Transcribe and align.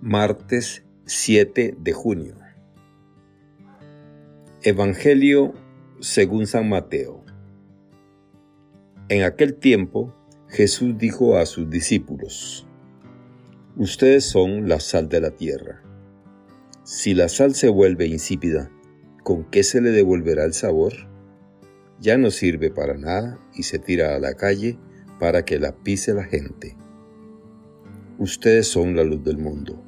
Martes 0.00 0.84
7 1.06 1.74
de 1.76 1.92
junio. 1.92 2.36
Evangelio 4.62 5.54
según 5.98 6.46
San 6.46 6.68
Mateo. 6.68 7.24
En 9.08 9.24
aquel 9.24 9.56
tiempo 9.56 10.14
Jesús 10.46 10.96
dijo 10.98 11.36
a 11.36 11.46
sus 11.46 11.68
discípulos, 11.68 12.64
Ustedes 13.74 14.24
son 14.24 14.68
la 14.68 14.78
sal 14.78 15.08
de 15.08 15.20
la 15.20 15.32
tierra. 15.32 15.82
Si 16.84 17.12
la 17.12 17.28
sal 17.28 17.56
se 17.56 17.68
vuelve 17.68 18.06
insípida, 18.06 18.70
¿con 19.24 19.50
qué 19.50 19.64
se 19.64 19.80
le 19.80 19.90
devolverá 19.90 20.44
el 20.44 20.52
sabor? 20.52 20.92
Ya 21.98 22.18
no 22.18 22.30
sirve 22.30 22.70
para 22.70 22.96
nada 22.96 23.40
y 23.52 23.64
se 23.64 23.80
tira 23.80 24.14
a 24.14 24.20
la 24.20 24.34
calle 24.34 24.78
para 25.18 25.44
que 25.44 25.58
la 25.58 25.72
pise 25.72 26.14
la 26.14 26.22
gente. 26.22 26.76
Ustedes 28.20 28.68
son 28.68 28.94
la 28.94 29.02
luz 29.02 29.24
del 29.24 29.38
mundo. 29.38 29.87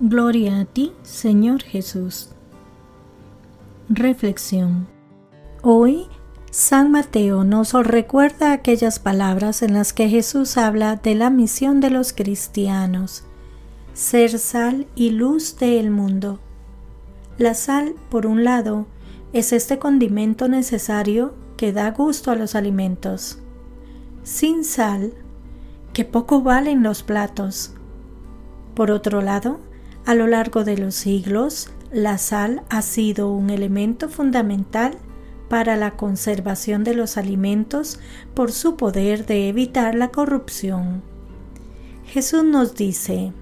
Gloria 0.00 0.58
a 0.58 0.64
ti, 0.64 0.92
Señor 1.04 1.62
Jesús. 1.62 2.30
Reflexión. 3.88 4.88
Hoy, 5.62 6.08
San 6.50 6.90
Mateo 6.90 7.44
nos 7.44 7.74
recuerda 7.74 8.52
aquellas 8.52 8.98
palabras 8.98 9.62
en 9.62 9.72
las 9.72 9.92
que 9.92 10.08
Jesús 10.08 10.56
habla 10.56 10.96
de 10.96 11.14
la 11.14 11.30
misión 11.30 11.78
de 11.78 11.90
los 11.90 12.12
cristianos, 12.12 13.22
ser 13.92 14.40
sal 14.40 14.88
y 14.96 15.10
luz 15.10 15.58
del 15.58 15.92
mundo. 15.92 16.40
La 17.38 17.54
sal, 17.54 17.94
por 18.10 18.26
un 18.26 18.42
lado, 18.42 18.88
es 19.32 19.52
este 19.52 19.78
condimento 19.78 20.48
necesario 20.48 21.36
que 21.56 21.72
da 21.72 21.92
gusto 21.92 22.32
a 22.32 22.34
los 22.34 22.56
alimentos. 22.56 23.38
Sin 24.24 24.64
sal, 24.64 25.14
que 25.92 26.04
poco 26.04 26.42
valen 26.42 26.82
los 26.82 27.04
platos. 27.04 27.74
Por 28.74 28.90
otro 28.90 29.22
lado, 29.22 29.60
a 30.06 30.14
lo 30.14 30.26
largo 30.26 30.64
de 30.64 30.76
los 30.76 30.94
siglos, 30.94 31.70
la 31.90 32.18
sal 32.18 32.62
ha 32.68 32.82
sido 32.82 33.30
un 33.30 33.50
elemento 33.50 34.08
fundamental 34.08 34.98
para 35.48 35.76
la 35.76 35.92
conservación 35.92 36.84
de 36.84 36.94
los 36.94 37.16
alimentos 37.16 38.00
por 38.34 38.52
su 38.52 38.76
poder 38.76 39.26
de 39.26 39.48
evitar 39.48 39.94
la 39.94 40.08
corrupción. 40.08 41.02
Jesús 42.06 42.44
nos 42.44 42.74
dice, 42.74 43.32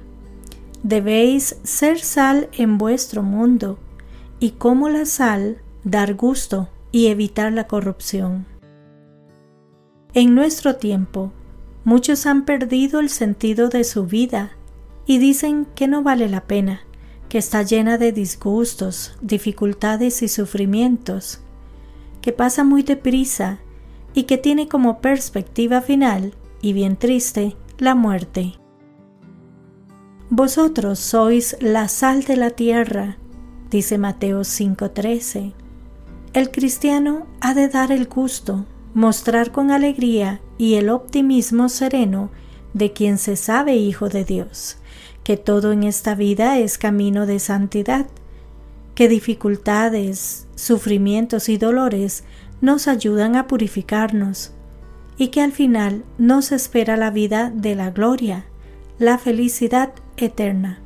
debéis 0.83 1.56
ser 1.62 1.98
sal 2.00 2.48
en 2.52 2.78
vuestro 2.78 3.22
mundo, 3.22 3.78
y 4.38 4.50
como 4.52 4.88
la 4.88 5.06
sal, 5.06 5.58
dar 5.84 6.14
gusto 6.14 6.68
y 6.90 7.06
evitar 7.06 7.52
la 7.52 7.66
corrupción. 7.66 8.46
En 10.14 10.34
nuestro 10.34 10.77
tiempo, 10.77 11.33
muchos 11.84 12.27
han 12.27 12.44
perdido 12.44 13.00
el 13.00 13.08
sentido 13.08 13.68
de 13.68 13.84
su 13.84 14.05
vida 14.05 14.52
y 15.06 15.19
dicen 15.19 15.67
que 15.75 15.89
no 15.89 16.03
vale 16.03 16.28
la 16.28 16.42
pena, 16.42 16.83
que 17.28 17.39
está 17.39 17.62
llena 17.62 17.98
de 17.98 18.12
disgustos, 18.12 19.14
dificultades 19.20 20.22
y 20.22 20.28
sufrimientos, 20.28 21.41
que 22.20 22.33
pasa 22.33 22.62
muy 22.62 22.83
deprisa 22.83 23.58
y 24.14 24.24
que 24.24 24.39
tiene 24.39 24.68
como 24.68 25.01
perspectiva 25.01 25.80
final, 25.80 26.35
y 26.61 26.73
bien 26.74 26.96
triste, 26.96 27.57
la 27.79 27.95
muerte. 27.95 28.55
Vosotros 30.30 30.98
sois 30.98 31.57
la 31.61 31.89
sal 31.89 32.23
de 32.24 32.36
la 32.36 32.51
tierra, 32.51 33.17
dice 33.70 33.98
Mateo 33.98 34.45
5:13. 34.45 35.55
El 36.33 36.51
cristiano 36.51 37.27
ha 37.40 37.55
de 37.55 37.69
dar 37.69 37.92
el 37.92 38.07
gusto, 38.07 38.64
mostrar 38.95 39.52
con 39.52 39.70
alegría 39.70 40.40
y 40.58 40.74
el 40.74 40.89
optimismo 40.90 41.69
sereno 41.69 42.30
de 42.73 42.92
quien 42.92 43.19
se 43.19 43.36
sabe 43.36 43.77
hijo 43.77 44.08
de 44.08 44.24
Dios 44.24 44.79
que 45.24 45.36
todo 45.36 45.72
en 45.72 45.84
esta 45.84 46.14
vida 46.14 46.58
es 46.58 46.78
camino 46.78 47.27
de 47.27 47.38
santidad, 47.38 48.06
que 48.94 49.08
dificultades, 49.08 50.46
sufrimientos 50.55 51.48
y 51.48 51.58
dolores 51.58 52.24
nos 52.60 52.88
ayudan 52.88 53.36
a 53.36 53.46
purificarnos 53.46 54.52
y 55.16 55.28
que 55.28 55.40
al 55.40 55.52
final 55.52 56.05
nos 56.18 56.52
espera 56.52 56.96
la 56.96 57.10
vida 57.10 57.50
de 57.55 57.74
la 57.74 57.90
gloria, 57.90 58.46
la 58.98 59.18
felicidad 59.18 59.92
eterna. 60.16 60.80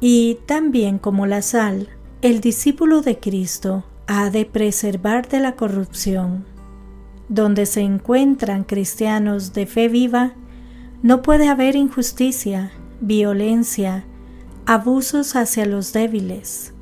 Y 0.00 0.38
también 0.46 0.98
como 0.98 1.26
la 1.26 1.42
sal, 1.42 1.88
el 2.22 2.40
discípulo 2.40 3.02
de 3.02 3.18
Cristo 3.18 3.84
ha 4.06 4.30
de 4.30 4.44
preservar 4.44 5.28
de 5.28 5.40
la 5.40 5.56
corrupción. 5.56 6.44
Donde 7.28 7.66
se 7.66 7.80
encuentran 7.80 8.64
cristianos 8.64 9.52
de 9.52 9.66
fe 9.66 9.88
viva, 9.88 10.32
no 11.02 11.22
puede 11.22 11.48
haber 11.48 11.76
injusticia, 11.76 12.70
violencia, 13.00 14.04
abusos 14.66 15.36
hacia 15.36 15.66
los 15.66 15.92
débiles. 15.92 16.72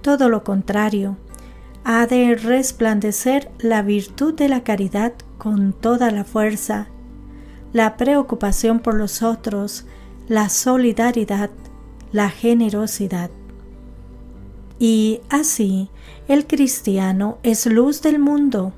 Todo 0.00 0.28
lo 0.28 0.44
contrario, 0.44 1.16
ha 1.84 2.06
de 2.06 2.34
resplandecer 2.36 3.50
la 3.58 3.82
virtud 3.82 4.34
de 4.34 4.48
la 4.48 4.62
caridad 4.62 5.12
con 5.38 5.72
toda 5.72 6.10
la 6.10 6.24
fuerza, 6.24 6.88
la 7.72 7.96
preocupación 7.96 8.80
por 8.80 8.94
los 8.94 9.22
otros, 9.22 9.86
la 10.28 10.48
solidaridad, 10.48 11.50
la 12.12 12.30
generosidad. 12.30 13.30
Y 14.78 15.20
así, 15.28 15.90
el 16.28 16.46
cristiano 16.46 17.38
es 17.42 17.66
luz 17.66 18.02
del 18.02 18.18
mundo. 18.18 18.72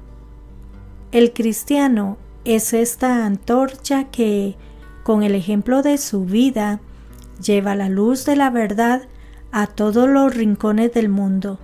El 1.13 1.33
cristiano 1.33 2.19
es 2.45 2.73
esta 2.73 3.25
antorcha 3.25 4.05
que, 4.11 4.57
con 5.05 5.23
el 5.23 5.35
ejemplo 5.35 5.83
de 5.83 5.99
su 5.99 6.25
vida, 6.25 6.81
lleva 7.41 7.77
la 7.77 7.89
luz 7.89 8.25
de 8.25 8.37
la 8.37 8.51
verdad 8.51 9.03
a 9.53 9.67
todos 9.67 10.09
los 10.09 10.35
rincones 10.35 10.93
del 10.95 11.11
mundo, 11.11 11.61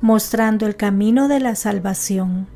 mostrando 0.00 0.64
el 0.64 0.76
camino 0.76 1.28
de 1.28 1.40
la 1.40 1.56
salvación. 1.56 2.46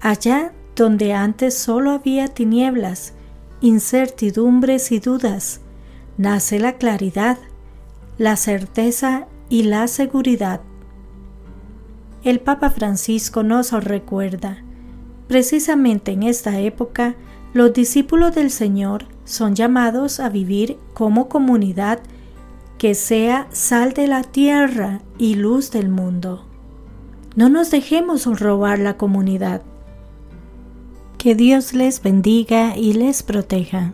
Allá 0.00 0.52
donde 0.74 1.14
antes 1.14 1.56
solo 1.56 1.92
había 1.92 2.26
tinieblas, 2.26 3.14
incertidumbres 3.60 4.90
y 4.90 4.98
dudas, 4.98 5.60
nace 6.18 6.58
la 6.58 6.74
claridad, 6.74 7.38
la 8.18 8.36
certeza 8.36 9.28
y 9.48 9.62
la 9.62 9.86
seguridad. 9.86 10.60
El 12.24 12.40
Papa 12.40 12.70
Francisco 12.70 13.44
nos 13.44 13.70
recuerda, 13.72 14.64
precisamente 15.28 16.10
en 16.10 16.24
esta 16.24 16.58
época, 16.58 17.14
los 17.54 17.72
discípulos 17.72 18.34
del 18.34 18.50
Señor 18.50 19.15
son 19.26 19.54
llamados 19.54 20.20
a 20.20 20.30
vivir 20.30 20.78
como 20.94 21.28
comunidad 21.28 21.98
que 22.78 22.94
sea 22.94 23.46
sal 23.50 23.92
de 23.92 24.06
la 24.06 24.22
tierra 24.22 25.02
y 25.18 25.34
luz 25.34 25.70
del 25.70 25.90
mundo. 25.90 26.46
No 27.34 27.50
nos 27.50 27.70
dejemos 27.70 28.24
robar 28.40 28.78
la 28.78 28.96
comunidad. 28.96 29.60
Que 31.18 31.34
Dios 31.34 31.74
les 31.74 32.02
bendiga 32.02 32.76
y 32.76 32.94
les 32.94 33.22
proteja. 33.22 33.92